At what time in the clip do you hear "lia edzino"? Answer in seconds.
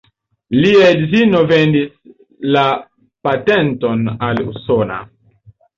0.61-1.41